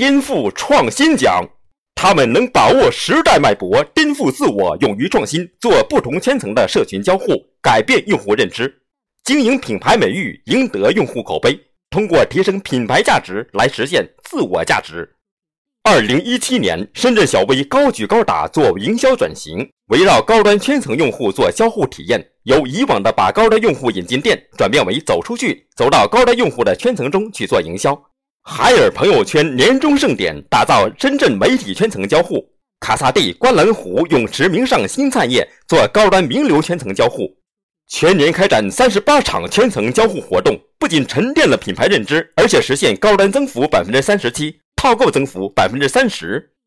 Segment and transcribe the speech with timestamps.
[0.00, 1.46] 颠覆创新奖。
[1.94, 8.74] 他们能把握时代脉搏，颠覆自我，勇于创新，做不同圈层的社群交互，改变用户认知，
[9.24, 11.54] 经营品牌美誉，赢得用户口碑，
[11.90, 15.06] 通过提升品牌价值来实现自我价值。
[15.82, 28.02] 二零一七年，深圳小微高举高打做营销转型，围绕高端圈层用户做交互体验，由以往的把高端用户引进店，转变为走出去，走到高端用户的圈层中去做营销。
[28.52, 32.44] 海尔朋友圈年终盛典打造深圳媒体圈层交互，
[32.80, 37.32] 卡萨帝观澜湖泳池名上新灿业做高端名流圈层交互，
[37.86, 46.50] 全年开展三十八场圈层交互活动，不仅沉淀了品牌认知，而且实现高端增幅百分之三十七，套购增幅百分之三十。